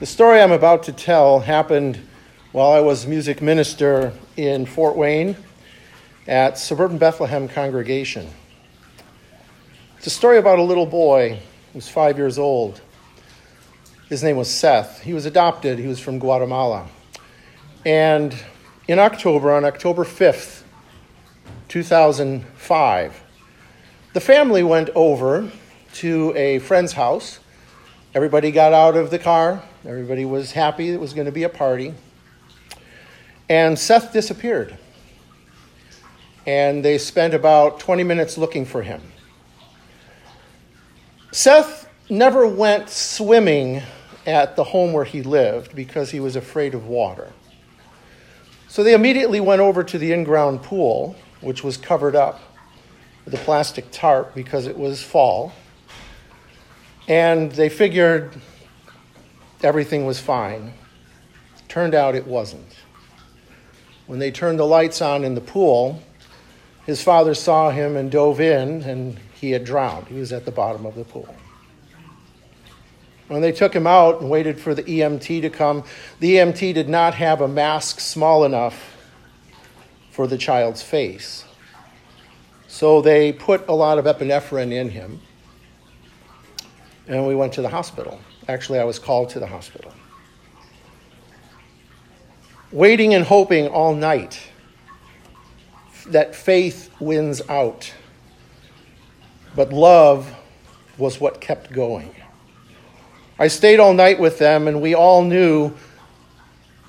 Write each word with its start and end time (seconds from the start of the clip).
The 0.00 0.06
story 0.06 0.40
I'm 0.40 0.50
about 0.50 0.84
to 0.84 0.94
tell 0.94 1.40
happened 1.40 2.00
while 2.52 2.72
I 2.72 2.80
was 2.80 3.06
music 3.06 3.42
minister 3.42 4.14
in 4.34 4.64
Fort 4.64 4.96
Wayne 4.96 5.36
at 6.26 6.56
Suburban 6.56 6.96
Bethlehem 6.96 7.48
Congregation. 7.48 8.26
It's 9.98 10.06
a 10.06 10.10
story 10.10 10.38
about 10.38 10.58
a 10.58 10.62
little 10.62 10.86
boy 10.86 11.34
who 11.34 11.76
was 11.76 11.86
five 11.86 12.16
years 12.16 12.38
old. 12.38 12.80
His 14.08 14.22
name 14.22 14.38
was 14.38 14.48
Seth. 14.48 15.02
He 15.02 15.12
was 15.12 15.26
adopted, 15.26 15.78
he 15.78 15.86
was 15.86 16.00
from 16.00 16.18
Guatemala. 16.18 16.88
And 17.84 18.34
in 18.88 18.98
October, 18.98 19.52
on 19.52 19.66
October 19.66 20.04
5th, 20.04 20.62
2005, 21.68 23.22
the 24.14 24.20
family 24.20 24.62
went 24.62 24.88
over 24.94 25.52
to 25.96 26.32
a 26.36 26.58
friend's 26.60 26.94
house. 26.94 27.38
Everybody 28.12 28.50
got 28.50 28.72
out 28.72 28.96
of 28.96 29.10
the 29.10 29.20
car. 29.20 29.62
Everybody 29.86 30.24
was 30.24 30.50
happy 30.50 30.90
it 30.90 30.98
was 30.98 31.14
going 31.14 31.26
to 31.26 31.32
be 31.32 31.44
a 31.44 31.48
party. 31.48 31.94
And 33.48 33.78
Seth 33.78 34.12
disappeared. 34.12 34.76
And 36.44 36.84
they 36.84 36.98
spent 36.98 37.34
about 37.34 37.78
20 37.78 38.02
minutes 38.02 38.36
looking 38.36 38.64
for 38.64 38.82
him. 38.82 39.00
Seth 41.30 41.88
never 42.08 42.48
went 42.48 42.90
swimming 42.90 43.82
at 44.26 44.56
the 44.56 44.64
home 44.64 44.92
where 44.92 45.04
he 45.04 45.22
lived 45.22 45.76
because 45.76 46.10
he 46.10 46.18
was 46.18 46.34
afraid 46.34 46.74
of 46.74 46.88
water. 46.88 47.32
So 48.66 48.82
they 48.82 48.94
immediately 48.94 49.38
went 49.38 49.60
over 49.60 49.84
to 49.84 49.98
the 49.98 50.12
in 50.12 50.24
ground 50.24 50.64
pool, 50.64 51.14
which 51.42 51.62
was 51.62 51.76
covered 51.76 52.16
up 52.16 52.40
with 53.24 53.34
a 53.34 53.38
plastic 53.38 53.92
tarp 53.92 54.34
because 54.34 54.66
it 54.66 54.76
was 54.76 55.00
fall. 55.00 55.52
And 57.10 57.50
they 57.50 57.68
figured 57.68 58.40
everything 59.64 60.06
was 60.06 60.20
fine. 60.20 60.74
Turned 61.66 61.92
out 61.92 62.14
it 62.14 62.24
wasn't. 62.24 62.76
When 64.06 64.20
they 64.20 64.30
turned 64.30 64.60
the 64.60 64.64
lights 64.64 65.02
on 65.02 65.24
in 65.24 65.34
the 65.34 65.40
pool, 65.40 66.04
his 66.86 67.02
father 67.02 67.34
saw 67.34 67.70
him 67.70 67.96
and 67.96 68.12
dove 68.12 68.40
in, 68.40 68.82
and 68.82 69.18
he 69.34 69.50
had 69.50 69.64
drowned. 69.64 70.06
He 70.06 70.20
was 70.20 70.32
at 70.32 70.44
the 70.44 70.52
bottom 70.52 70.86
of 70.86 70.94
the 70.94 71.02
pool. 71.02 71.34
When 73.26 73.42
they 73.42 73.50
took 73.50 73.74
him 73.74 73.88
out 73.88 74.20
and 74.20 74.30
waited 74.30 74.60
for 74.60 74.72
the 74.72 74.84
EMT 74.84 75.42
to 75.42 75.50
come, 75.50 75.82
the 76.20 76.36
EMT 76.36 76.74
did 76.74 76.88
not 76.88 77.14
have 77.14 77.40
a 77.40 77.48
mask 77.48 77.98
small 77.98 78.44
enough 78.44 78.96
for 80.12 80.28
the 80.28 80.38
child's 80.38 80.82
face. 80.82 81.44
So 82.68 83.02
they 83.02 83.32
put 83.32 83.66
a 83.66 83.74
lot 83.74 83.98
of 83.98 84.04
epinephrine 84.04 84.70
in 84.70 84.90
him, 84.90 85.20
and 87.10 87.26
we 87.26 87.34
went 87.34 87.52
to 87.54 87.62
the 87.62 87.68
hospital. 87.68 88.20
Actually, 88.48 88.78
I 88.78 88.84
was 88.84 88.98
called 89.00 89.30
to 89.30 89.40
the 89.40 89.46
hospital. 89.46 89.92
Waiting 92.70 93.14
and 93.14 93.24
hoping 93.24 93.66
all 93.66 93.94
night 93.94 94.40
that 96.06 96.36
faith 96.36 96.88
wins 97.00 97.42
out. 97.48 97.92
But 99.56 99.72
love 99.72 100.32
was 100.98 101.20
what 101.20 101.40
kept 101.40 101.72
going. 101.72 102.14
I 103.40 103.48
stayed 103.48 103.80
all 103.80 103.92
night 103.92 104.20
with 104.20 104.38
them, 104.38 104.68
and 104.68 104.80
we 104.80 104.94
all 104.94 105.22
knew 105.22 105.72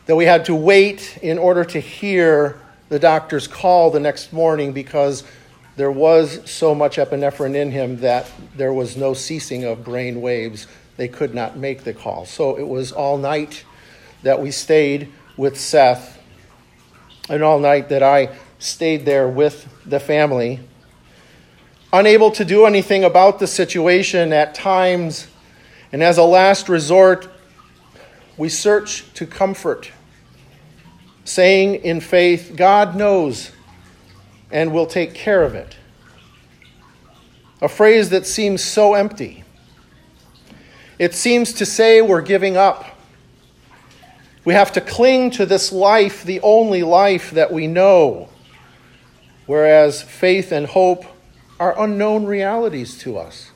that 0.05 0.15
we 0.15 0.25
had 0.25 0.45
to 0.45 0.55
wait 0.55 1.17
in 1.23 1.39
order 1.39 1.63
to 1.65 1.79
hear 1.79 2.59
the 2.89 2.99
doctor's 2.99 3.47
call 3.47 3.89
the 3.89 3.99
next 3.99 4.33
morning 4.33 4.71
because 4.71 5.23
there 5.81 5.89
was 5.89 6.47
so 6.47 6.75
much 6.75 6.97
epinephrine 6.97 7.55
in 7.55 7.71
him 7.71 7.97
that 8.01 8.29
there 8.55 8.71
was 8.71 8.95
no 8.95 9.15
ceasing 9.15 9.63
of 9.63 9.83
brain 9.83 10.21
waves 10.21 10.67
they 10.95 11.07
could 11.07 11.33
not 11.33 11.57
make 11.57 11.83
the 11.83 11.91
call. 11.91 12.23
So 12.23 12.55
it 12.55 12.67
was 12.67 12.91
all 12.91 13.17
night 13.17 13.65
that 14.21 14.39
we 14.39 14.51
stayed 14.51 15.11
with 15.37 15.59
Seth, 15.59 16.21
and 17.29 17.41
all 17.41 17.57
night 17.57 17.89
that 17.89 18.03
I 18.03 18.37
stayed 18.59 19.05
there 19.05 19.27
with 19.27 19.67
the 19.83 19.99
family. 19.99 20.59
Unable 21.91 22.29
to 22.29 22.45
do 22.45 22.67
anything 22.67 23.03
about 23.03 23.39
the 23.39 23.47
situation 23.47 24.31
at 24.33 24.53
times, 24.53 25.25
and 25.91 26.03
as 26.03 26.19
a 26.19 26.23
last 26.23 26.69
resort, 26.69 27.27
we 28.37 28.49
search 28.49 29.11
to 29.15 29.25
comfort, 29.25 29.89
saying 31.23 31.83
in 31.83 32.01
faith, 32.01 32.53
God 32.55 32.95
knows 32.95 33.51
and 34.51 34.73
will 34.73 34.85
take 34.85 35.13
care 35.13 35.43
of 35.43 35.55
it. 35.55 35.77
A 37.61 37.69
phrase 37.69 38.09
that 38.09 38.25
seems 38.25 38.63
so 38.63 38.93
empty 38.93 39.41
it 41.01 41.15
seems 41.15 41.53
to 41.53 41.65
say 41.65 41.99
we're 42.03 42.21
giving 42.21 42.57
up. 42.57 42.85
We 44.45 44.53
have 44.53 44.71
to 44.73 44.81
cling 44.81 45.31
to 45.31 45.47
this 45.47 45.71
life, 45.71 46.23
the 46.23 46.39
only 46.41 46.83
life 46.83 47.31
that 47.31 47.51
we 47.51 47.65
know, 47.65 48.29
whereas 49.47 50.03
faith 50.03 50.51
and 50.51 50.67
hope 50.67 51.03
are 51.59 51.73
unknown 51.83 52.25
realities 52.25 52.99
to 52.99 53.17
us. 53.17 53.49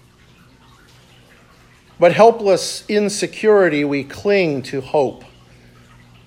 But 1.99 2.13
helpless 2.13 2.83
insecurity, 2.89 3.85
we 3.85 4.03
cling 4.03 4.63
to 4.63 4.81
hope. 4.81 5.23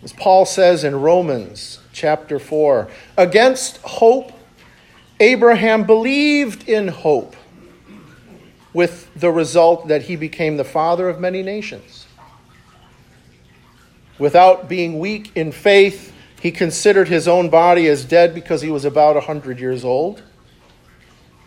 As 0.04 0.12
Paul 0.12 0.46
says 0.46 0.84
in 0.84 1.00
Romans 1.00 1.80
chapter 1.92 2.38
4 2.38 2.88
against 3.16 3.78
hope, 3.78 4.37
Abraham 5.20 5.84
believed 5.84 6.68
in 6.68 6.88
hope 6.88 7.34
with 8.72 9.12
the 9.14 9.30
result 9.30 9.88
that 9.88 10.02
he 10.02 10.16
became 10.16 10.56
the 10.56 10.64
father 10.64 11.08
of 11.08 11.18
many 11.18 11.42
nations. 11.42 12.06
Without 14.18 14.68
being 14.68 14.98
weak 14.98 15.32
in 15.34 15.52
faith, 15.52 16.12
he 16.40 16.52
considered 16.52 17.08
his 17.08 17.26
own 17.26 17.50
body 17.50 17.88
as 17.88 18.04
dead 18.04 18.34
because 18.34 18.62
he 18.62 18.70
was 18.70 18.84
about 18.84 19.12
a 19.12 19.20
100 19.20 19.58
years 19.58 19.84
old, 19.84 20.22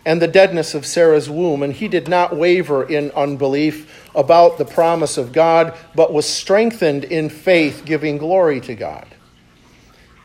and 0.04 0.20
the 0.20 0.28
deadness 0.28 0.74
of 0.74 0.84
Sarah's 0.84 1.30
womb. 1.30 1.62
And 1.62 1.72
he 1.72 1.88
did 1.88 2.08
not 2.08 2.36
waver 2.36 2.82
in 2.82 3.10
unbelief 3.12 4.10
about 4.14 4.58
the 4.58 4.64
promise 4.64 5.16
of 5.16 5.32
God, 5.32 5.74
but 5.94 6.12
was 6.12 6.26
strengthened 6.26 7.04
in 7.04 7.30
faith, 7.30 7.82
giving 7.84 8.18
glory 8.18 8.60
to 8.62 8.74
God. 8.74 9.06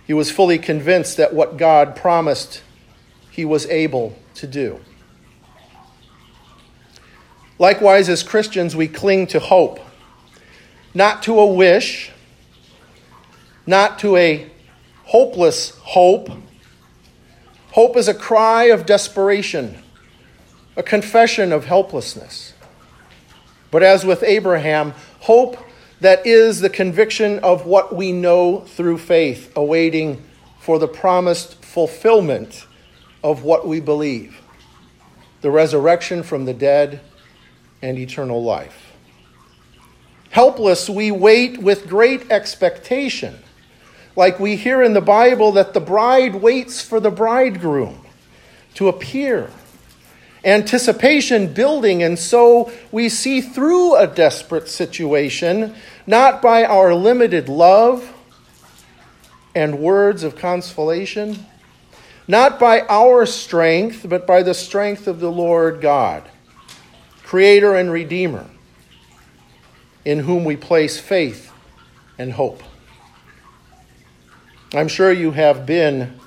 He 0.06 0.14
was 0.14 0.32
fully 0.32 0.58
convinced 0.58 1.18
that 1.18 1.34
what 1.34 1.58
God 1.58 1.96
promised, 1.96 2.64
he 3.38 3.46
was 3.46 3.68
able 3.68 4.18
to 4.34 4.48
do. 4.48 4.80
Likewise, 7.60 8.10
as 8.10 8.24
Christians, 8.24 8.76
we 8.76 8.88
cling 8.88 9.28
to 9.28 9.40
hope, 9.40 9.80
not 10.96 11.22
to 11.22 11.40
a 11.40 11.46
wish, 11.46 12.10
not 13.68 14.00
to 14.00 14.16
a 14.16 14.50
hopeless 15.04 15.70
hope. 15.84 16.30
Hope 17.74 17.96
is 17.96 18.08
a 18.08 18.14
cry 18.16 18.66
of 18.66 18.88
desperation, 18.88 19.84
a 20.76 20.82
confession 20.82 21.54
of 21.54 21.66
helplessness. 21.66 22.54
But 23.70 23.84
as 23.84 24.04
with 24.04 24.24
Abraham, 24.24 24.96
hope 25.20 25.64
that 26.02 26.26
is 26.26 26.60
the 26.60 26.72
conviction 26.72 27.38
of 27.40 27.68
what 27.68 27.96
we 27.96 28.12
know 28.12 28.62
through 28.62 28.98
faith, 28.98 29.52
awaiting 29.56 30.24
for 30.60 30.80
the 30.80 30.88
promised 30.88 31.64
fulfillment 31.64 32.67
of 33.24 33.44
what 33.44 33.68
we 33.68 33.80
believe 33.80 34.42
the 35.42 35.52
resurrection 35.52 36.24
from 36.24 36.46
the 36.46 36.54
dead 36.54 37.00
and 37.82 37.98
eternal 37.98 38.44
life. 38.44 38.94
Helpless, 40.32 40.90
we 40.90 41.12
wait 41.12 41.60
with 41.60 41.88
great 41.88 42.32
expectation, 42.32 43.38
like 44.16 44.40
we 44.40 44.56
hear 44.56 44.82
in 44.82 44.94
the 44.94 45.02
Bible 45.02 45.52
that 45.54 45.74
the 45.74 45.80
bride 45.80 46.36
waits 46.36 46.82
for 46.82 47.00
the 47.00 47.12
bridegroom 47.12 48.06
to 48.74 48.88
appear. 48.88 49.50
Anticipation 50.44 51.54
building, 51.54 52.04
and 52.04 52.18
so 52.18 52.72
we 52.92 53.10
see 53.10 53.42
through 53.42 53.96
a 53.96 54.08
desperate 54.08 54.68
situation, 54.68 55.74
not 56.06 56.42
by 56.42 56.64
our 56.64 56.94
limited 56.94 57.50
love 57.50 58.14
and 59.56 59.80
words 59.80 60.24
of 60.24 60.36
consolation, 60.36 61.46
not 62.28 62.60
by 62.60 62.82
our 62.90 63.26
strength, 63.26 64.06
but 64.08 64.28
by 64.28 64.44
the 64.44 64.54
strength 64.54 65.08
of 65.08 65.20
the 65.20 65.32
Lord 65.32 65.82
God 65.82 66.30
Creator 67.24 67.76
and 67.76 67.92
Redeemer, 67.92 68.46
in 70.06 70.20
whom 70.20 70.46
we 70.46 70.56
place 70.56 71.00
faith 71.00 71.52
and 72.18 72.32
hope. 72.32 72.64
I'm 74.74 74.88
sure 74.88 75.12
you 75.12 75.32
have 75.32 75.66
been 75.66 76.20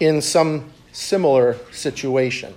in 0.00 0.20
some 0.20 0.70
similar 0.92 1.56
situation. 1.70 2.54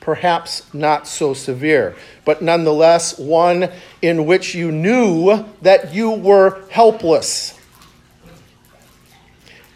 Perhaps 0.00 0.72
not 0.72 1.06
so 1.06 1.34
severe, 1.34 1.96
but 2.24 2.40
nonetheless 2.40 3.18
one 3.18 3.70
in 4.00 4.24
which 4.24 4.54
you 4.54 4.70
knew 4.70 5.44
that 5.62 5.92
you 5.92 6.10
were 6.10 6.62
helpless 6.70 7.58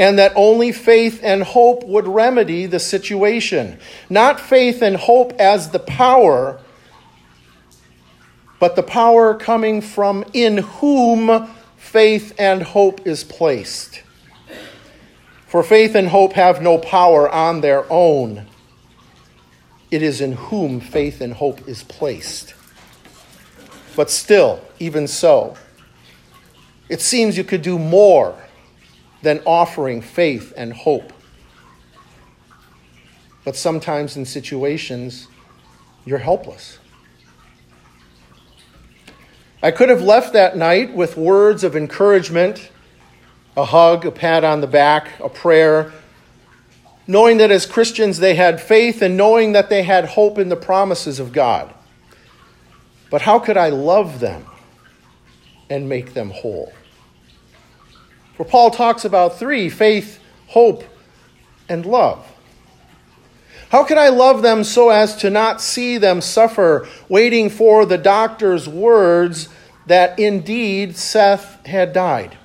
and 0.01 0.19
that 0.19 0.33
only 0.35 0.73
faith 0.73 1.21
and 1.23 1.43
hope 1.43 1.85
would 1.85 2.09
remedy 2.09 2.65
the 2.67 2.81
situation. 2.81 3.79
Not 4.09 4.41
faith 4.41 4.83
and 4.83 4.97
hope 4.97 5.35
as 5.39 5.71
the 5.71 5.79
power 5.79 6.59
but 8.61 8.77
the 8.77 8.83
power 8.83 9.35
coming 9.35 9.81
from 9.81 10.23
in 10.35 10.59
whom 10.59 11.49
faith 11.77 12.35
and 12.39 12.63
hope 12.63 13.07
is 13.07 13.25
placed. 13.25 14.03
For 15.47 15.65
faith 15.65 15.97
and 15.97 16.07
hope 16.07 16.35
have 16.35 16.63
no 16.63 16.79
power 16.79 17.29
on 17.29 17.63
their 17.63 17.91
own. 17.91 18.47
It 19.91 20.03
is 20.03 20.21
in 20.21 20.33
whom 20.33 20.79
faith 20.79 21.23
and 21.23 21.33
hope 21.33 21.67
is 21.67 21.83
placed. 21.83 22.55
But 23.97 24.11
still, 24.11 24.61
even 24.79 25.09
so, 25.09 25.57
it 26.91 27.01
seems 27.01 27.39
you 27.39 27.45
could 27.45 27.63
do 27.63 27.79
more 27.79 28.37
than 29.23 29.41
offering 29.47 30.01
faith 30.01 30.53
and 30.57 30.73
hope. 30.73 31.13
But 33.45 33.57
sometimes 33.57 34.17
in 34.17 34.25
situations, 34.25 35.29
you're 36.05 36.19
helpless. 36.19 36.79
I 39.63 39.71
could 39.71 39.91
have 39.91 40.03
left 40.03 40.33
that 40.33 40.57
night 40.57 40.95
with 40.95 41.17
words 41.17 41.65
of 41.65 41.77
encouragement, 41.77 42.71
a 43.57 43.65
hug, 43.65 44.07
a 44.07 44.11
pat 44.11 44.43
on 44.43 44.61
the 44.63 44.67
back, 44.67 45.21
a 45.21 45.29
prayer, 45.29 45.93
knowing 47.07 47.39
that 47.39 47.51
as 47.51 47.67
Christians 47.67 48.21
they 48.21 48.35
had 48.35 48.61
faith 48.61 49.03
and 49.03 49.17
knowing 49.17 49.53
that 49.53 49.69
they 49.69 49.83
had 49.83 50.05
hope 50.07 50.39
in 50.39 50.49
the 50.49 50.57
promises 50.57 51.19
of 51.19 51.33
God. 51.33 51.75
But 53.11 53.23
how 53.23 53.39
could 53.39 53.57
I 53.57 53.71
love 53.71 54.21
them 54.21 54.47
and 55.69 55.89
make 55.89 56.15
them 56.15 56.31
whole? 56.31 56.73
For 58.41 58.47
Paul 58.47 58.71
talks 58.71 59.05
about 59.05 59.39
three 59.39 59.69
faith, 59.69 60.19
hope, 60.47 60.83
and 61.69 61.85
love. 61.85 62.27
How 63.69 63.85
can 63.85 63.99
I 63.99 64.09
love 64.09 64.41
them 64.41 64.65
so 64.65 64.89
as 64.89 65.15
to 65.17 65.29
not 65.29 65.61
see 65.61 65.99
them 65.99 66.23
suffer, 66.23 66.89
waiting 67.11 67.51
for 67.51 67.85
the 67.85 67.99
doctor's 67.99 68.67
words 68.67 69.51
that 69.89 70.19
indeed 70.19 70.97
Seth 70.97 71.67
had 71.67 71.93
died? 71.93 72.39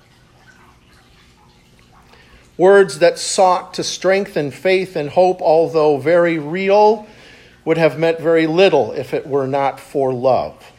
Words 2.57 2.99
that 2.99 3.17
sought 3.17 3.73
to 3.75 3.83
strengthen 3.85 4.51
faith 4.51 4.97
and 4.97 5.09
hope, 5.09 5.41
although 5.41 5.95
very 5.95 6.37
real, 6.37 7.07
would 7.63 7.77
have 7.77 7.97
meant 7.97 8.19
very 8.19 8.47
little 8.47 8.91
if 8.91 9.13
it 9.13 9.25
were 9.25 9.47
not 9.47 9.79
for 9.79 10.13
love. 10.13 10.73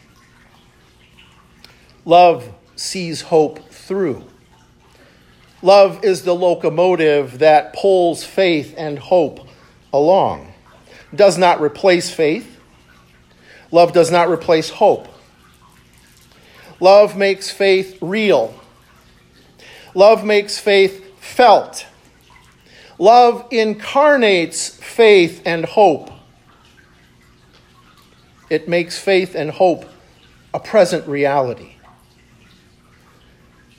Love 2.05 2.53
sees 2.75 3.21
hope 3.21 3.67
through. 3.71 4.23
Love 5.61 6.03
is 6.03 6.21
the 6.21 6.35
locomotive 6.35 7.39
that 7.39 7.73
pulls 7.73 8.23
faith 8.23 8.75
and 8.77 8.99
hope 8.99 9.47
along. 9.91 10.53
Does 11.15 11.37
not 11.37 11.61
replace 11.61 12.11
faith. 12.11 12.59
Love 13.71 13.91
does 13.91 14.11
not 14.11 14.29
replace 14.29 14.69
hope. 14.69 15.07
Love 16.79 17.17
makes 17.17 17.49
faith 17.49 17.97
real. 18.01 18.53
Love 19.95 20.23
makes 20.23 20.59
faith 20.59 21.03
felt. 21.19 21.87
Love 22.99 23.47
incarnates 23.51 24.69
faith 24.69 25.41
and 25.45 25.65
hope. 25.65 26.11
It 28.49 28.67
makes 28.67 28.99
faith 28.99 29.33
and 29.35 29.49
hope 29.49 29.85
a 30.53 30.59
present 30.59 31.07
reality. 31.07 31.76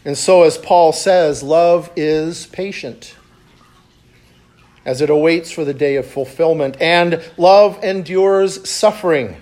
And 0.08 0.16
so, 0.16 0.44
as 0.44 0.56
Paul 0.56 0.94
says, 0.94 1.42
love 1.42 1.90
is 1.94 2.46
patient 2.46 3.14
as 4.86 5.02
it 5.02 5.10
awaits 5.10 5.50
for 5.50 5.66
the 5.66 5.74
day 5.74 5.96
of 5.96 6.06
fulfillment. 6.06 6.78
And 6.80 7.22
love 7.36 7.84
endures 7.84 8.66
suffering 8.66 9.36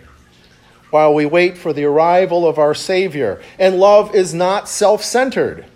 while 0.91 1.15
we 1.15 1.25
wait 1.25 1.57
for 1.57 1.73
the 1.73 1.85
arrival 1.85 2.49
of 2.49 2.59
our 2.59 2.75
Savior. 2.75 3.41
And 3.61 3.79
love 3.79 4.13
is 4.13 4.35
not 4.35 4.69
self 4.69 5.05
centered 5.05 5.67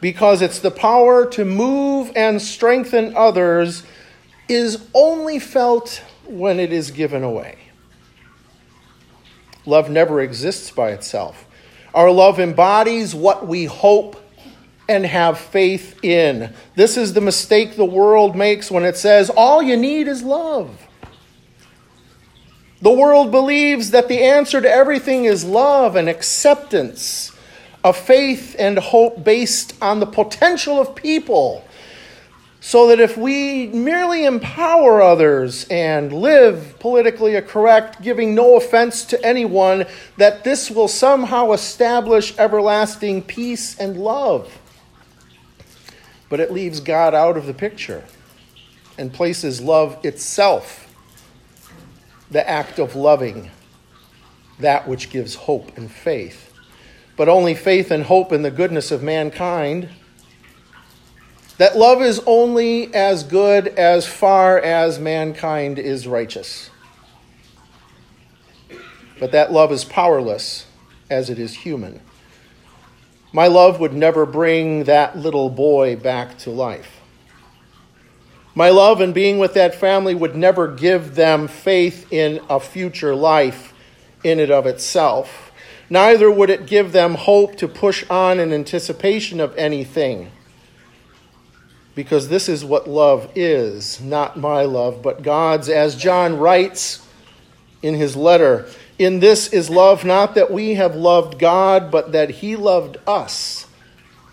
because 0.00 0.40
it's 0.40 0.60
the 0.60 0.70
power 0.70 1.26
to 1.26 1.44
move 1.44 2.10
and 2.16 2.40
strengthen 2.40 3.14
others 3.14 3.82
is 4.48 4.82
only 4.94 5.40
felt 5.40 6.02
when 6.24 6.58
it 6.58 6.72
is 6.72 6.90
given 6.90 7.22
away. 7.22 7.58
Love 9.66 9.90
never 9.90 10.22
exists 10.22 10.70
by 10.70 10.92
itself. 10.92 11.46
Our 11.94 12.10
love 12.10 12.40
embodies 12.40 13.14
what 13.14 13.46
we 13.46 13.66
hope 13.66 14.16
and 14.88 15.06
have 15.06 15.38
faith 15.38 16.02
in. 16.04 16.52
This 16.74 16.96
is 16.96 17.12
the 17.12 17.20
mistake 17.20 17.76
the 17.76 17.84
world 17.84 18.36
makes 18.36 18.70
when 18.70 18.84
it 18.84 18.96
says 18.96 19.30
all 19.30 19.62
you 19.62 19.76
need 19.76 20.08
is 20.08 20.22
love. 20.22 20.88
The 22.80 22.92
world 22.92 23.30
believes 23.30 23.92
that 23.92 24.08
the 24.08 24.24
answer 24.24 24.60
to 24.60 24.68
everything 24.68 25.24
is 25.24 25.44
love 25.44 25.94
and 25.94 26.08
acceptance, 26.08 27.30
a 27.84 27.92
faith 27.92 28.56
and 28.58 28.76
hope 28.76 29.22
based 29.22 29.80
on 29.80 30.00
the 30.00 30.06
potential 30.06 30.80
of 30.80 30.96
people. 30.96 31.64
So 32.58 32.88
that 32.88 33.00
if 33.00 33.16
we 33.16 33.68
merely 33.68 34.24
empower 34.24 35.02
others 35.02 35.64
and 35.68 36.12
live 36.12 36.76
politically 36.78 37.40
correct, 37.40 38.02
giving 38.02 38.36
no 38.36 38.56
offense 38.56 39.04
to 39.06 39.24
anyone, 39.24 39.84
that 40.16 40.44
this 40.44 40.70
will 40.70 40.86
somehow 40.86 41.52
establish 41.52 42.36
everlasting 42.38 43.22
peace 43.22 43.76
and 43.78 43.96
love 43.96 44.61
but 46.32 46.40
it 46.40 46.50
leaves 46.50 46.80
God 46.80 47.14
out 47.14 47.36
of 47.36 47.44
the 47.44 47.52
picture 47.52 48.02
and 48.96 49.12
places 49.12 49.60
love 49.60 50.02
itself, 50.02 50.90
the 52.30 52.48
act 52.48 52.78
of 52.78 52.96
loving, 52.96 53.50
that 54.58 54.88
which 54.88 55.10
gives 55.10 55.34
hope 55.34 55.76
and 55.76 55.92
faith. 55.92 56.50
But 57.18 57.28
only 57.28 57.54
faith 57.54 57.90
and 57.90 58.04
hope 58.04 58.32
in 58.32 58.40
the 58.40 58.50
goodness 58.50 58.90
of 58.90 59.02
mankind. 59.02 59.90
That 61.58 61.76
love 61.76 62.00
is 62.00 62.18
only 62.24 62.94
as 62.94 63.24
good 63.24 63.68
as 63.68 64.06
far 64.06 64.58
as 64.58 64.98
mankind 64.98 65.78
is 65.78 66.06
righteous. 66.06 66.70
But 69.20 69.32
that 69.32 69.52
love 69.52 69.70
is 69.70 69.84
powerless 69.84 70.64
as 71.10 71.28
it 71.28 71.38
is 71.38 71.52
human. 71.52 72.00
My 73.32 73.46
love 73.46 73.80
would 73.80 73.94
never 73.94 74.26
bring 74.26 74.84
that 74.84 75.16
little 75.16 75.48
boy 75.48 75.96
back 75.96 76.36
to 76.38 76.50
life. 76.50 77.00
My 78.54 78.68
love 78.68 79.00
and 79.00 79.14
being 79.14 79.38
with 79.38 79.54
that 79.54 79.74
family 79.74 80.14
would 80.14 80.36
never 80.36 80.68
give 80.68 81.14
them 81.14 81.48
faith 81.48 82.12
in 82.12 82.40
a 82.50 82.60
future 82.60 83.14
life 83.14 83.72
in 84.22 84.38
and 84.38 84.52
of 84.52 84.66
itself. 84.66 85.50
Neither 85.88 86.30
would 86.30 86.50
it 86.50 86.66
give 86.66 86.92
them 86.92 87.14
hope 87.14 87.56
to 87.56 87.68
push 87.68 88.04
on 88.10 88.38
in 88.38 88.52
anticipation 88.52 89.40
of 89.40 89.56
anything. 89.56 90.30
Because 91.94 92.28
this 92.28 92.48
is 92.48 92.64
what 92.64 92.88
love 92.88 93.30
is, 93.34 94.00
not 94.00 94.38
my 94.38 94.64
love, 94.64 95.02
but 95.02 95.22
God's. 95.22 95.68
As 95.68 95.96
John 95.96 96.38
writes 96.38 97.06
in 97.82 97.94
his 97.94 98.16
letter, 98.16 98.66
in 98.98 99.20
this 99.20 99.48
is 99.52 99.70
love, 99.70 100.04
not 100.04 100.34
that 100.34 100.50
we 100.50 100.74
have 100.74 100.94
loved 100.94 101.38
God, 101.38 101.90
but 101.90 102.12
that 102.12 102.30
He 102.30 102.56
loved 102.56 102.98
us 103.06 103.66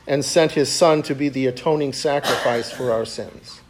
and 0.07 0.23
sent 0.23 0.53
His 0.53 0.71
Son 0.71 1.01
to 1.03 1.15
be 1.15 1.29
the 1.29 1.47
atoning 1.47 1.93
sacrifice 1.93 2.71
for 2.71 2.91
our 2.91 3.05
sins. 3.05 3.61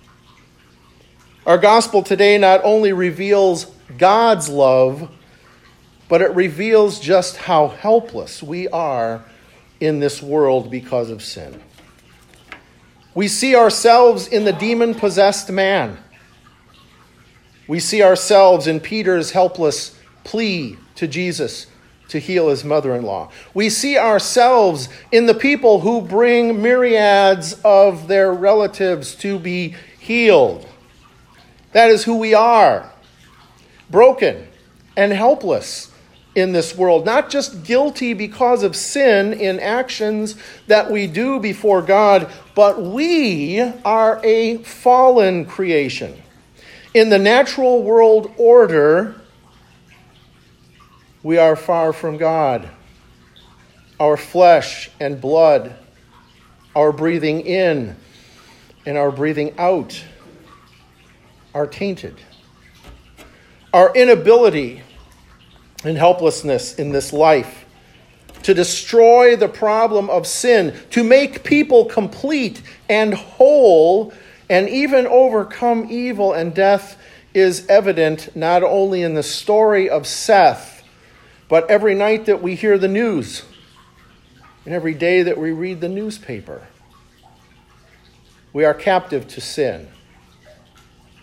Our 1.46 1.58
gospel 1.58 2.04
today 2.04 2.38
not 2.38 2.62
only 2.64 2.94
reveals 2.94 3.66
God's 3.98 4.50
love, 4.50 5.10
but 6.08 6.22
it 6.22 6.32
reveals 6.32 7.00
just 7.00 7.38
how 7.38 7.68
helpless 7.68 8.42
we 8.42 8.68
are 8.70 9.24
in 9.80 10.00
this 10.00 10.22
world 10.22 10.70
because 10.70 11.10
of 11.10 11.22
sin. 11.22 11.62
We 13.14 13.28
see 13.28 13.56
ourselves 13.56 14.28
in 14.28 14.46
the 14.46 14.54
demon 14.54 14.96
possessed 14.96 15.52
man. 15.52 15.98
We 17.68 17.80
see 17.80 18.02
ourselves 18.02 18.68
in 18.68 18.80
Peter's 18.80 19.32
helpless 19.32 19.99
plea 20.30 20.78
to 20.94 21.08
Jesus 21.08 21.66
to 22.10 22.20
heal 22.20 22.50
his 22.50 22.64
mother 22.64 22.96
in 22.96 23.02
law. 23.02 23.32
We 23.56 23.72
see 23.72 23.98
ourselves 23.98 24.88
in 25.12 25.26
the 25.26 25.34
people 25.34 25.80
who 25.80 26.02
bring 26.02 26.62
myriads 26.62 27.60
of 27.66 28.08
their 28.08 28.32
relatives 28.32 29.16
to 29.16 29.40
be 29.40 29.76
healed. 30.00 30.68
That 31.72 31.90
is 31.90 32.04
who 32.04 32.20
we 32.20 32.36
are 32.36 32.92
broken 33.90 34.48
and 34.96 35.12
helpless 35.12 35.92
in 36.36 36.52
this 36.52 36.78
world, 36.78 37.08
not 37.08 37.32
just 37.32 37.64
guilty 37.64 38.14
because 38.14 38.62
of 38.62 38.76
sin 38.76 39.34
in 39.34 39.60
actions 39.60 40.36
that 40.68 40.92
we 40.92 41.08
do 41.08 41.40
before 41.40 41.82
God, 41.82 42.32
but 42.54 42.80
we 42.80 43.62
are 43.84 44.22
a 44.24 44.58
fallen 44.60 45.46
creation. 45.46 46.22
In 46.94 47.10
the 47.10 47.18
natural 47.18 47.82
world 47.82 48.32
order, 48.38 49.19
we 51.24 51.38
are 51.38 51.56
far 51.56 51.94
from 51.94 52.18
God. 52.18 52.70
Our 54.00 54.16
flesh 54.16 54.90
and 55.00 55.20
blood, 55.20 55.76
our 56.76 56.92
breathing 56.92 57.42
in 57.42 57.96
and 58.86 58.98
our 58.98 59.12
breathing 59.12 59.54
out 59.58 60.04
are 61.54 61.68
tainted. 61.68 62.16
Our 63.74 63.94
inability 63.94 64.82
and 65.84 65.98
helplessness 65.98 66.76
in 66.76 66.92
this 66.92 67.12
life 67.12 67.66
to 68.44 68.54
destroy 68.54 69.36
the 69.36 69.48
problem 69.48 70.10
of 70.10 70.26
sin, 70.26 70.76
to 70.92 71.04
make 71.04 71.44
people 71.44 71.86
complete 71.86 72.62
and 72.88 73.14
whole, 73.14 74.14
and 74.50 74.70
even 74.70 75.06
overcome 75.08 75.88
evil 75.90 76.34
and 76.34 76.56
death 76.56 76.98
is 77.34 77.68
evident 77.68 78.36
not 78.36 78.64
only 78.64 79.04
in 79.04 79.14
the 79.14 79.24
story 79.24 79.90
of 79.90 80.08
Seth, 80.08 80.79
but 81.50 81.70
every 81.70 81.96
night 81.96 82.28
that 82.28 82.42
we 82.42 82.56
hear 82.56 82.78
the 82.78 82.88
news 82.88 83.44
and 84.66 84.74
every 84.74 84.94
day 84.94 85.24
that 85.24 85.38
we 85.38 85.52
read 85.52 85.82
the 85.82 85.90
newspaper. 85.90 86.68
We 88.54 88.66
are 88.66 88.74
captive 88.74 89.28
to 89.30 89.42
sin, 89.42 89.88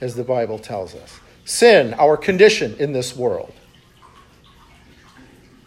as 0.00 0.16
the 0.16 0.24
Bible 0.24 0.58
tells 0.58 0.94
us. 0.94 1.20
Sin, 1.44 1.94
our 1.94 2.16
condition 2.16 2.76
in 2.78 2.92
this 2.92 3.16
world, 3.16 3.52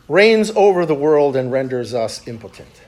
reigns 0.10 0.51
over 0.51 0.86
the 0.86 0.96
world 0.96 1.36
and 1.36 1.51
renders 1.51 1.94
us 1.94 2.28
impotent. 2.28 2.82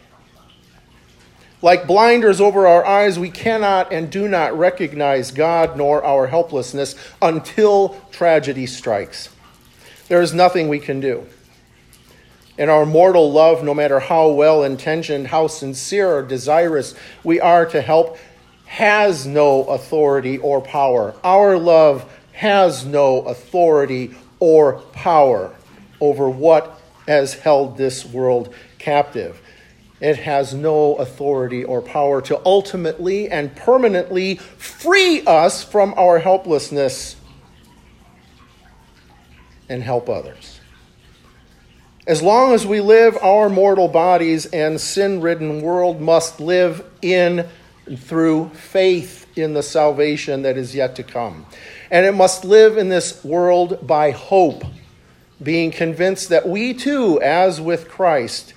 Like 1.62 1.86
blinders 1.86 2.42
over 2.42 2.68
our 2.68 2.84
eyes, 2.86 3.20
we 3.20 3.30
cannot 3.30 3.94
and 3.94 4.10
do 4.10 4.28
not 4.28 4.58
recognize 4.58 5.32
God 5.32 5.78
nor 5.78 6.04
our 6.04 6.28
helplessness 6.28 6.96
until 7.22 8.02
tragedy 8.12 8.66
strikes. 8.66 9.30
There 10.08 10.22
is 10.22 10.34
nothing 10.34 10.68
we 10.68 10.80
can 10.80 11.00
do. 11.00 11.28
And 12.62 12.70
our 12.70 12.86
mortal 12.86 13.32
love, 13.32 13.64
no 13.64 13.74
matter 13.74 14.00
how 14.00 14.30
well 14.30 14.64
intentioned, 14.64 15.26
how 15.26 15.48
sincere 15.48 16.18
or 16.18 16.22
desirous 16.22 16.94
we 17.24 17.40
are 17.40 17.66
to 17.66 17.82
help, 17.82 18.20
has 18.68 19.26
no 19.26 19.64
authority 19.64 20.38
or 20.38 20.62
power. 20.62 21.16
Our 21.24 21.58
love 21.58 22.08
has 22.34 22.86
no 22.86 23.22
authority 23.24 24.14
or 24.40 24.74
power 24.94 25.56
over 26.00 26.30
what 26.30 26.80
has 27.08 27.34
held 27.34 27.78
this 27.78 28.06
world 28.06 28.54
captive. 28.78 29.42
It 30.00 30.18
has 30.18 30.54
no 30.54 30.98
authority 30.98 31.64
or 31.64 31.82
power 31.82 32.22
to 32.22 32.40
ultimately 32.46 33.28
and 33.28 33.56
permanently 33.56 34.36
free 34.36 35.24
us 35.26 35.64
from 35.64 35.96
our 35.98 36.20
helplessness 36.20 37.16
and 39.68 39.82
help 39.82 40.10
others. 40.10 40.51
As 42.12 42.22
long 42.22 42.54
as 42.54 42.68
we 42.68 42.82
live, 42.82 43.18
our 43.22 43.48
mortal 43.48 43.88
bodies 43.88 44.46
and 44.48 44.82
sin 44.82 45.22
ridden 45.22 45.62
world 45.62 46.02
must 46.02 46.42
live 46.42 46.84
in 47.02 47.48
and 47.88 47.98
through 47.98 48.50
faith 48.50 49.26
in 49.38 49.54
the 49.54 49.64
salvation 49.64 50.42
that 50.42 50.58
is 50.58 50.76
yet 50.76 50.98
to 50.98 51.04
come. 51.04 51.46
And 51.90 52.06
it 52.06 52.12
must 52.12 52.44
live 52.44 52.78
in 52.78 52.90
this 52.90 53.24
world 53.24 53.88
by 53.88 54.12
hope, 54.12 54.66
being 55.42 55.72
convinced 55.72 56.28
that 56.28 56.50
we 56.50 56.74
too, 56.74 57.22
as 57.22 57.62
with 57.62 57.88
Christ, 57.88 58.56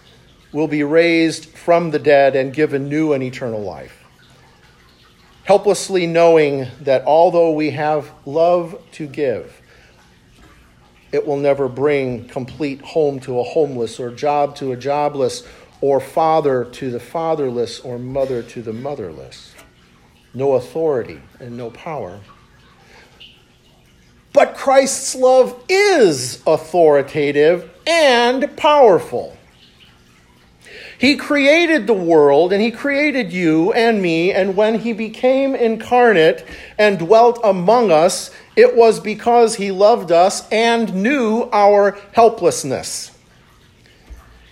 will 0.50 0.66
be 0.66 0.82
raised 0.82 1.46
from 1.46 1.92
the 1.92 2.00
dead 2.00 2.34
and 2.34 2.52
given 2.52 2.88
new 2.88 3.12
and 3.12 3.23
eternal 3.23 3.62
life. 3.62 4.02
Helplessly 5.44 6.08
knowing 6.08 6.66
that 6.80 7.04
although 7.04 7.52
we 7.52 7.70
have 7.70 8.11
love 8.26 8.82
to 8.94 9.06
give, 9.06 9.61
it 11.14 11.25
will 11.25 11.37
never 11.37 11.68
bring 11.68 12.26
complete 12.26 12.80
home 12.80 13.21
to 13.21 13.38
a 13.38 13.42
homeless, 13.44 14.00
or 14.00 14.11
job 14.11 14.56
to 14.56 14.73
a 14.73 14.76
jobless, 14.76 15.47
or 15.80 16.00
father 16.00 16.64
to 16.64 16.90
the 16.90 16.99
fatherless, 16.99 17.78
or 17.78 18.00
mother 18.00 18.42
to 18.42 18.61
the 18.62 18.73
motherless. 18.73 19.54
No 20.35 20.54
authority 20.54 21.21
and 21.38 21.56
no 21.56 21.71
power. 21.71 22.18
But 24.33 24.56
Christ's 24.56 25.14
love 25.14 25.56
is 25.68 26.42
authoritative 26.49 27.71
and 27.87 28.56
powerful. 28.56 29.37
He 30.98 31.16
created 31.16 31.86
the 31.86 31.94
world 31.94 32.52
and 32.52 32.62
He 32.62 32.70
created 32.70 33.32
you 33.32 33.72
and 33.72 34.00
me, 34.00 34.32
and 34.32 34.56
when 34.56 34.78
He 34.78 34.92
became 34.92 35.54
incarnate 35.54 36.44
and 36.78 36.98
dwelt 36.98 37.40
among 37.42 37.90
us, 37.90 38.30
it 38.56 38.76
was 38.76 39.00
because 39.00 39.56
He 39.56 39.70
loved 39.70 40.12
us 40.12 40.48
and 40.50 40.94
knew 40.94 41.48
our 41.52 41.98
helplessness. 42.12 43.10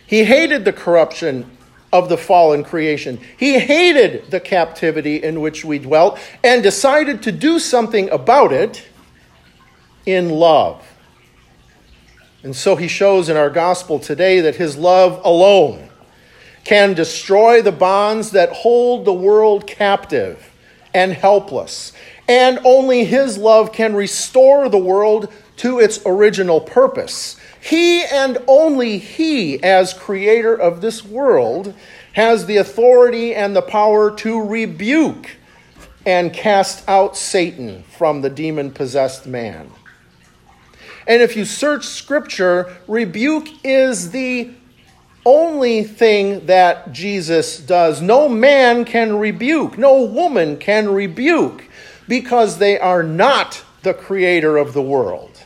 He 0.07 0.25
hated 0.25 0.65
the 0.65 0.73
corruption 0.73 1.51
of 1.93 2.09
the 2.09 2.17
fallen 2.17 2.65
creation. 2.65 3.21
He 3.37 3.59
hated 3.59 4.31
the 4.31 4.41
captivity 4.41 5.23
in 5.23 5.41
which 5.41 5.65
we 5.65 5.79
dwelt 5.79 6.19
and 6.43 6.63
decided 6.63 7.23
to 7.23 7.33
do 7.33 7.59
something 7.59 8.09
about 8.11 8.53
it 8.53 8.83
in 10.07 10.31
love. 10.31 10.87
And 12.43 12.57
so 12.57 12.77
he 12.77 12.89
shows 12.89 13.29
in 13.29 13.37
our 13.37 13.51
gospel 13.51 13.99
today 13.99 14.41
that 14.41 14.57
his 14.57 14.77
love 14.77 15.21
alone 15.25 15.89
can 16.65 16.95
destroy 16.95 17.61
the 17.63 17.73
bonds 17.73 18.31
that 18.31 18.53
hold 18.53 19.05
the 19.05 19.13
world 19.13 19.67
captive 19.67 20.51
and 20.95 21.13
helpless. 21.13 21.93
And 22.29 22.61
only 22.65 23.05
His 23.05 23.39
love 23.39 23.73
can 23.73 23.95
restore 23.95 24.69
the 24.69 24.79
world 24.79 25.33
to 25.59 25.81
its 25.81 26.01
original 26.07 26.61
purpose. 26.61 27.37
He 27.61 28.05
and 28.05 28.39
only 28.47 28.99
He, 28.99 29.63
as 29.63 29.95
creator 29.95 30.55
of 30.55 30.81
this 30.81 31.05
world, 31.05 31.75
has 32.13 32.47
the 32.47 32.59
authority 32.59 33.35
and 33.35 33.57
the 33.57 33.63
power 33.63 34.11
to 34.17 34.43
rebuke 34.43 35.31
and 36.05 36.33
cast 36.33 36.89
out 36.89 37.17
Satan 37.17 37.85
from 37.85 38.21
the 38.21 38.31
demon 38.31 38.71
possessed 38.71 39.27
man. 39.27 39.71
And 41.07 41.23
if 41.23 41.37
you 41.37 41.45
search 41.45 41.87
Scripture, 41.87 42.77
rebuke 42.87 43.49
is 43.65 44.11
the 44.11 44.51
only 45.25 45.85
thing 45.85 46.47
that 46.47 46.93
Jesus 46.93 47.59
does. 47.59 48.03
No 48.03 48.29
man 48.29 48.85
can 48.85 49.19
rebuke, 49.19 49.79
no 49.79 50.03
woman 50.03 50.57
can 50.57 50.89
rebuke, 50.89 51.69
because 52.09 52.59
they 52.59 52.79
are 52.79 53.03
not 53.03 53.65
the 53.83 53.95
creator 53.95 54.57
of 54.57 54.73
the 54.73 54.83
world. 54.83 55.43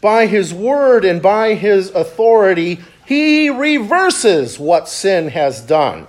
By 0.00 0.26
his 0.26 0.54
word 0.54 1.04
and 1.04 1.20
by 1.20 1.54
his 1.54 1.90
authority, 1.90 2.80
he 3.06 3.50
reverses 3.50 4.58
what 4.58 4.88
sin 4.88 5.28
has 5.28 5.60
done. 5.60 6.06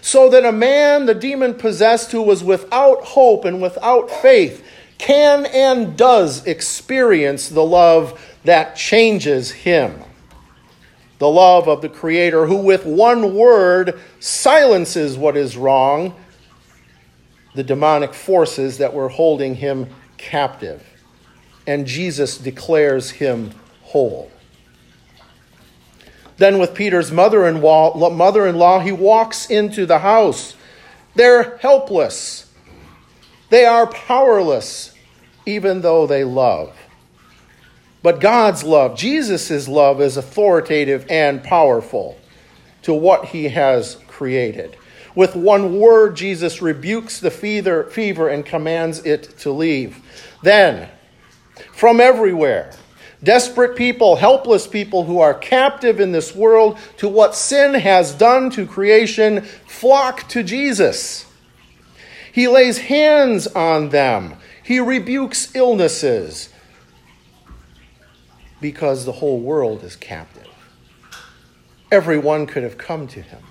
So 0.00 0.28
that 0.30 0.44
a 0.44 0.52
man, 0.52 1.06
the 1.06 1.14
demon 1.14 1.54
possessed, 1.54 2.12
who 2.12 2.22
was 2.22 2.42
without 2.42 3.02
hope 3.04 3.44
and 3.44 3.60
without 3.60 4.10
faith, 4.10 4.64
can 4.98 5.46
and 5.46 5.96
does 5.96 6.46
experience 6.46 7.48
the 7.48 7.64
love 7.64 8.20
that 8.44 8.76
changes 8.76 9.50
him 9.50 10.04
the 11.20 11.28
love 11.28 11.68
of 11.68 11.82
the 11.82 11.88
Creator, 11.88 12.46
who 12.46 12.56
with 12.56 12.84
one 12.86 13.34
word 13.34 14.00
silences 14.18 15.16
what 15.16 15.36
is 15.36 15.56
wrong, 15.56 16.16
the 17.54 17.62
demonic 17.62 18.14
forces 18.14 18.78
that 18.78 18.94
were 18.94 19.10
holding 19.10 19.54
him 19.54 19.86
captive. 20.16 20.82
And 21.66 21.86
Jesus 21.86 22.38
declares 22.38 23.10
him 23.10 23.52
whole. 23.82 24.30
Then, 26.38 26.58
with 26.58 26.74
Peter's 26.74 27.12
mother 27.12 27.46
in 27.46 27.60
law, 27.60 28.80
he 28.80 28.92
walks 28.92 29.50
into 29.50 29.84
the 29.84 29.98
house. 29.98 30.56
They're 31.14 31.58
helpless, 31.58 32.50
they 33.50 33.66
are 33.66 33.86
powerless, 33.86 34.94
even 35.44 35.82
though 35.82 36.06
they 36.06 36.24
love. 36.24 36.74
But 38.02 38.20
God's 38.20 38.64
love, 38.64 38.96
Jesus' 38.96 39.68
love, 39.68 40.00
is 40.00 40.16
authoritative 40.16 41.06
and 41.10 41.42
powerful 41.42 42.18
to 42.82 42.94
what 42.94 43.26
he 43.26 43.48
has 43.48 43.96
created. 44.08 44.76
With 45.14 45.36
one 45.36 45.78
word, 45.78 46.16
Jesus 46.16 46.62
rebukes 46.62 47.20
the 47.20 47.30
fever, 47.30 48.28
and 48.28 48.46
commands 48.46 49.00
it 49.00 49.38
to 49.40 49.50
leave. 49.50 49.98
Then, 50.42 50.88
from 51.72 52.00
everywhere, 52.00 52.72
desperate 53.22 53.76
people, 53.76 54.16
helpless 54.16 54.66
people 54.66 55.04
who 55.04 55.18
are 55.18 55.34
captive 55.34 56.00
in 56.00 56.12
this 56.12 56.34
world 56.34 56.78
to 56.98 57.08
what 57.08 57.34
sin 57.34 57.74
has 57.74 58.14
done 58.14 58.50
to 58.50 58.66
creation, 58.66 59.42
flock 59.42 60.26
to 60.28 60.42
Jesus. 60.42 61.26
He 62.32 62.48
lays 62.48 62.78
hands 62.78 63.46
on 63.48 63.90
them. 63.90 64.36
He 64.62 64.78
rebukes 64.78 65.54
illnesses 65.54 66.48
because 68.60 69.04
the 69.04 69.12
whole 69.12 69.40
world 69.40 69.82
is 69.82 69.96
captive. 69.96 70.46
Everyone 71.90 72.46
could 72.46 72.62
have 72.62 72.78
come 72.78 73.08
to 73.08 73.20
him. 73.20 73.42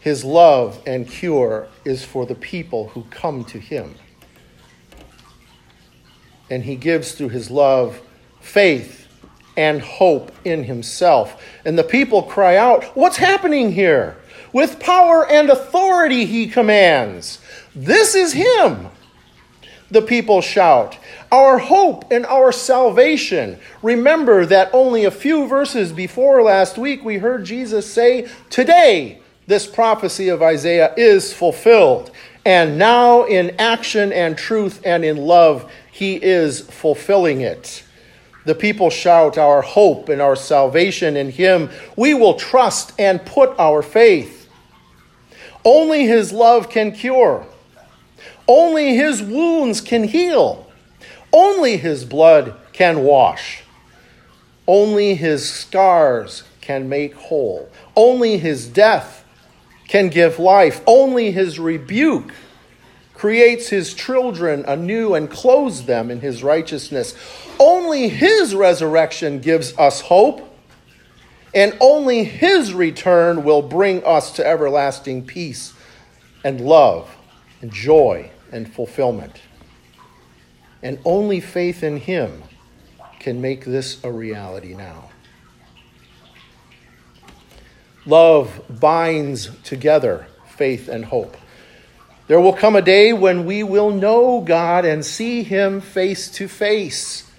His 0.00 0.24
love 0.24 0.80
and 0.86 1.08
cure 1.08 1.66
is 1.84 2.04
for 2.04 2.26
the 2.26 2.36
people 2.36 2.90
who 2.90 3.02
come 3.10 3.44
to 3.46 3.58
him. 3.58 3.96
And 6.48 6.62
he 6.62 6.76
gives 6.76 7.12
through 7.12 7.30
his 7.30 7.50
love 7.50 8.00
faith 8.40 9.08
and 9.56 9.80
hope 9.80 10.30
in 10.44 10.64
himself. 10.64 11.42
And 11.64 11.76
the 11.76 11.82
people 11.82 12.22
cry 12.22 12.56
out, 12.56 12.84
What's 12.96 13.16
happening 13.16 13.72
here? 13.72 14.16
With 14.52 14.78
power 14.78 15.28
and 15.28 15.50
authority, 15.50 16.24
he 16.24 16.46
commands. 16.46 17.40
This 17.74 18.14
is 18.14 18.32
him. 18.32 18.88
The 19.90 20.02
people 20.02 20.40
shout. 20.40 20.98
Our 21.30 21.58
hope 21.58 22.10
and 22.10 22.26
our 22.26 22.52
salvation. 22.52 23.58
Remember 23.82 24.46
that 24.46 24.70
only 24.72 25.04
a 25.04 25.10
few 25.10 25.46
verses 25.46 25.92
before 25.92 26.42
last 26.42 26.78
week 26.78 27.04
we 27.04 27.18
heard 27.18 27.44
Jesus 27.44 27.90
say, 27.90 28.28
Today 28.50 29.20
this 29.46 29.66
prophecy 29.66 30.28
of 30.28 30.42
Isaiah 30.42 30.92
is 30.96 31.32
fulfilled. 31.32 32.10
And 32.44 32.78
now, 32.78 33.24
in 33.24 33.56
action 33.58 34.12
and 34.12 34.38
truth 34.38 34.80
and 34.84 35.04
in 35.04 35.16
love, 35.16 35.70
he 35.90 36.14
is 36.14 36.60
fulfilling 36.60 37.40
it. 37.40 37.82
The 38.44 38.54
people 38.54 38.90
shout 38.90 39.38
our 39.38 39.62
hope 39.62 40.08
and 40.08 40.22
our 40.22 40.36
salvation 40.36 41.16
in 41.16 41.30
him. 41.30 41.70
We 41.96 42.14
will 42.14 42.34
trust 42.34 42.92
and 43.00 43.24
put 43.24 43.58
our 43.58 43.82
faith. 43.82 44.48
Only 45.64 46.06
his 46.06 46.32
love 46.32 46.70
can 46.70 46.92
cure. 46.92 47.44
Only 48.48 48.94
his 48.94 49.22
wounds 49.22 49.80
can 49.80 50.04
heal. 50.04 50.66
Only 51.32 51.76
his 51.76 52.04
blood 52.04 52.54
can 52.72 53.02
wash. 53.02 53.62
Only 54.68 55.14
his 55.14 55.48
scars 55.48 56.44
can 56.60 56.88
make 56.88 57.14
whole. 57.14 57.68
Only 57.96 58.38
his 58.38 58.66
death 58.66 59.24
can 59.88 60.08
give 60.08 60.38
life. 60.38 60.80
Only 60.86 61.30
his 61.32 61.58
rebuke 61.58 62.32
creates 63.14 63.68
his 63.68 63.94
children 63.94 64.64
anew 64.66 65.14
and 65.14 65.30
clothes 65.30 65.86
them 65.86 66.10
in 66.10 66.20
his 66.20 66.42
righteousness. 66.42 67.14
Only 67.58 68.08
his 68.08 68.54
resurrection 68.54 69.40
gives 69.40 69.76
us 69.78 70.02
hope. 70.02 70.42
And 71.54 71.76
only 71.80 72.24
his 72.24 72.74
return 72.74 73.42
will 73.42 73.62
bring 73.62 74.04
us 74.04 74.32
to 74.32 74.46
everlasting 74.46 75.24
peace 75.24 75.72
and 76.44 76.60
love 76.60 77.16
and 77.62 77.72
joy 77.72 78.30
and 78.52 78.72
fulfillment. 78.72 79.40
And 80.82 80.98
only 81.04 81.40
faith 81.40 81.82
in 81.82 81.96
Him 81.96 82.42
can 83.18 83.40
make 83.40 83.64
this 83.64 84.02
a 84.04 84.10
reality 84.10 84.74
now. 84.74 85.10
Love 88.04 88.62
binds 88.68 89.50
together 89.64 90.28
faith 90.46 90.88
and 90.88 91.04
hope. 91.04 91.36
There 92.28 92.40
will 92.40 92.52
come 92.52 92.76
a 92.76 92.82
day 92.82 93.12
when 93.12 93.46
we 93.46 93.62
will 93.62 93.90
know 93.90 94.40
God 94.40 94.84
and 94.84 95.04
see 95.04 95.42
Him 95.42 95.80
face 95.80 96.30
to 96.32 96.48
face. 96.48 97.30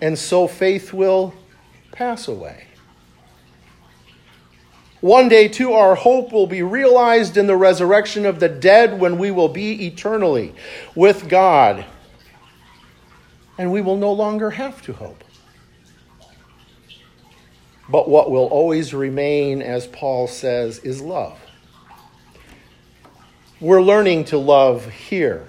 And 0.00 0.18
so 0.18 0.46
faith 0.46 0.92
will 0.92 1.34
pass 1.92 2.28
away. 2.28 2.66
One 5.04 5.28
day, 5.28 5.48
too, 5.48 5.74
our 5.74 5.94
hope 5.94 6.32
will 6.32 6.46
be 6.46 6.62
realized 6.62 7.36
in 7.36 7.46
the 7.46 7.58
resurrection 7.58 8.24
of 8.24 8.40
the 8.40 8.48
dead 8.48 8.98
when 8.98 9.18
we 9.18 9.30
will 9.30 9.50
be 9.50 9.86
eternally 9.86 10.54
with 10.94 11.28
God. 11.28 11.84
And 13.58 13.70
we 13.70 13.82
will 13.82 13.98
no 13.98 14.14
longer 14.14 14.52
have 14.52 14.80
to 14.84 14.94
hope. 14.94 15.22
But 17.86 18.08
what 18.08 18.30
will 18.30 18.46
always 18.46 18.94
remain, 18.94 19.60
as 19.60 19.86
Paul 19.88 20.26
says, 20.26 20.78
is 20.78 21.02
love. 21.02 21.38
We're 23.60 23.82
learning 23.82 24.24
to 24.26 24.38
love 24.38 24.90
here 24.90 25.48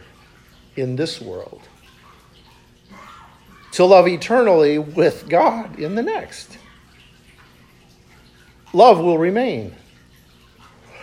in 0.76 0.98
this 0.98 1.22
world, 1.22 1.62
to 3.72 3.86
love 3.86 4.06
eternally 4.06 4.80
with 4.80 5.30
God 5.30 5.80
in 5.80 5.96
the 5.96 6.04
next 6.04 6.58
love 8.76 9.00
will 9.00 9.18
remain. 9.18 9.74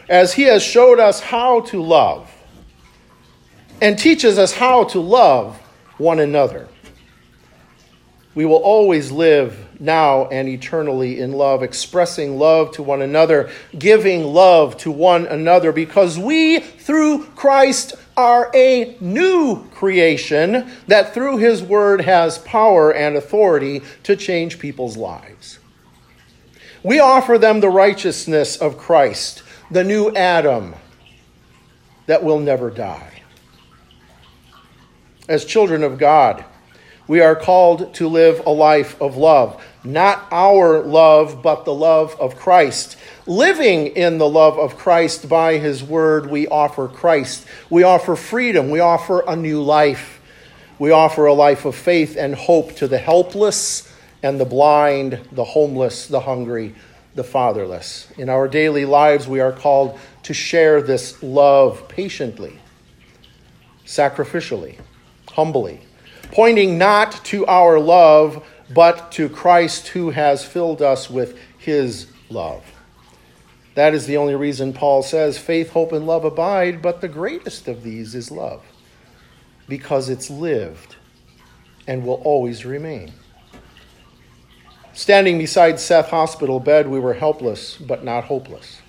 As 0.09 0.35
He 0.35 0.43
has 0.45 0.63
showed 0.63 1.01
us 1.01 1.21
how 1.21 1.61
to 1.63 1.83
love 1.83 2.31
and 3.81 3.99
teaches 3.99 4.39
us 4.39 4.53
how 4.53 4.85
to 4.85 5.01
love 5.01 5.57
one 5.99 6.21
another. 6.21 6.69
We 8.35 8.47
will 8.47 8.57
always 8.57 9.11
live 9.11 9.59
now 9.79 10.27
and 10.29 10.49
eternally 10.49 11.21
in 11.21 11.33
love, 11.33 11.63
expressing 11.63 12.39
love 12.39 12.73
to 12.73 12.83
one 12.83 13.03
another, 13.03 13.51
giving 13.79 14.25
love 14.25 14.77
to 14.79 14.91
one 14.91 15.27
another, 15.27 15.73
because 15.73 16.19
we, 16.19 16.61
through 16.61 17.25
Christ, 17.35 17.95
are 18.17 18.51
a 18.55 18.97
new 19.01 19.65
creation 19.71 20.71
that 20.87 21.13
through 21.13 21.39
His 21.39 21.63
Word 21.63 22.03
has 22.03 22.39
power 22.39 22.93
and 22.93 23.17
authority 23.17 23.83
to 24.05 24.17
change 24.17 24.59
people's 24.59 24.97
lives. 24.97 25.59
We 26.85 26.99
offer 26.99 27.39
them 27.39 27.61
the 27.61 27.71
righteousness 27.71 28.57
of 28.57 28.77
Christ, 28.77 29.43
the 29.71 29.85
new 29.85 30.11
Adam 30.15 30.75
that 32.07 32.25
will 32.25 32.41
never 32.41 32.71
die. 32.71 33.23
As 35.29 35.45
children 35.45 35.85
of 35.85 35.99
God, 35.99 36.45
we 37.07 37.21
are 37.21 37.37
called 37.37 37.95
to 37.95 38.09
live 38.09 38.45
a 38.47 38.51
life 38.51 39.01
of 39.01 39.17
love. 39.17 39.63
Not 39.85 40.27
our 40.31 40.83
love, 40.83 41.43
but 41.43 41.65
the 41.65 41.75
love 41.75 42.17
of 42.19 42.37
Christ. 42.37 42.97
Living 43.27 43.89
in 43.89 44.19
the 44.19 44.29
love 44.29 44.59
of 44.59 44.77
Christ 44.77 45.29
by 45.29 45.59
His 45.59 45.83
Word, 45.83 46.27
we 46.27 46.49
offer 46.49 46.89
Christ. 46.89 47.47
We 47.71 47.83
offer 47.83 48.17
freedom. 48.17 48.71
We 48.71 48.81
offer 48.81 49.23
a 49.27 49.37
new 49.37 49.63
life. 49.63 50.21
We 50.79 50.91
offer 50.91 51.27
a 51.27 51.33
life 51.33 51.65
of 51.65 51.77
faith 51.77 52.17
and 52.17 52.35
hope 52.35 52.75
to 52.77 52.89
the 52.89 52.99
helpless 52.99 53.92
and 54.23 54.39
the 54.39 54.45
blind, 54.45 55.21
the 55.33 55.45
homeless, 55.45 56.07
the 56.07 56.21
hungry, 56.21 56.75
the 57.15 57.25
fatherless. 57.25 58.11
In 58.17 58.29
our 58.29 58.49
daily 58.49 58.85
lives, 58.85 59.29
we 59.29 59.41
are 59.41 59.53
called 59.53 59.99
to 60.25 60.35
share 60.35 60.81
this 60.81 61.23
love 61.23 61.89
patiently, 61.89 62.59
sacrificially, 63.85 64.79
humbly, 65.29 65.81
pointing 66.31 66.79
not 66.79 67.25
to 67.27 67.47
our 67.47 67.79
love, 67.79 68.45
but 68.73 69.13
to 69.13 69.29
Christ 69.29 69.89
who 69.89 70.11
has 70.11 70.45
filled 70.45 70.81
us 70.81 71.11
with 71.11 71.37
his 71.59 72.07
love. 72.31 72.65
That 73.75 73.95
is 73.95 74.07
the 74.07 74.19
only 74.19 74.35
reason 74.35 74.73
Paul 74.73 75.03
says 75.03 75.39
faith, 75.39 75.71
hope, 75.71 75.93
and 75.93 76.07
love 76.07 76.25
abide, 76.25 76.83
but 76.83 77.01
the 77.01 77.09
greatest 77.09 77.69
of 77.69 77.83
these 77.83 78.15
is 78.15 78.31
love, 78.31 78.63
because 79.69 80.09
it's 80.09 80.31
lived 80.31 80.97
and 81.87 82.07
will 82.07 82.23
always 82.25 82.65
remain. 82.65 83.13
Standing 84.95 85.39
beside 85.39 85.81
Seth 85.81 86.11
hospital 86.11 86.61
bed, 86.61 86.87
we 86.87 87.01
were 87.01 87.15
helpless 87.15 87.77
but 87.77 88.05
not 88.05 88.25
hopeless. 88.25 88.83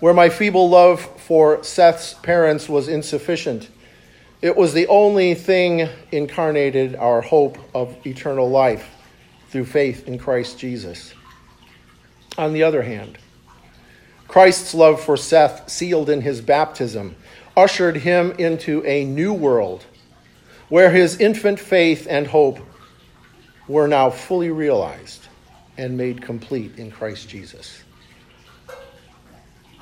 Where 0.00 0.14
my 0.14 0.28
feeble 0.28 0.68
love 0.68 1.00
for 1.20 1.62
Seth's 1.62 2.14
parents 2.14 2.68
was 2.68 2.88
insufficient, 2.88 3.68
it 4.42 4.56
was 4.56 4.74
the 4.74 4.88
only 4.88 5.34
thing 5.34 5.88
incarnated 6.10 6.96
our 6.96 7.20
hope 7.20 7.58
of 7.74 7.96
eternal 8.04 8.50
life 8.50 8.90
through 9.50 9.66
faith 9.66 10.08
in 10.08 10.18
Christ 10.18 10.58
Jesus. 10.58 11.14
On 12.36 12.52
the 12.52 12.64
other 12.64 12.82
hand, 12.82 13.18
Christ's 14.26 14.74
love 14.74 15.00
for 15.00 15.16
Seth, 15.16 15.70
sealed 15.70 16.10
in 16.10 16.22
his 16.22 16.40
baptism, 16.40 17.14
ushered 17.56 17.98
him 17.98 18.32
into 18.32 18.84
a 18.84 19.04
new 19.04 19.32
world 19.32 19.86
where 20.68 20.90
his 20.90 21.20
infant 21.20 21.60
faith 21.60 22.06
and 22.10 22.26
hope 22.26 22.58
were 23.68 23.88
now 23.88 24.10
fully 24.10 24.50
realized 24.50 25.28
and 25.76 25.96
made 25.96 26.20
complete 26.22 26.78
in 26.78 26.90
Christ 26.90 27.28
Jesus. 27.28 27.82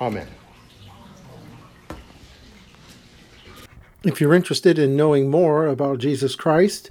Amen. 0.01 0.27
If 4.03 4.19
you're 4.19 4.33
interested 4.33 4.77
in 4.77 4.97
knowing 4.97 5.31
more 5.31 5.65
about 5.67 5.99
Jesus 5.99 6.35
Christ 6.35 6.89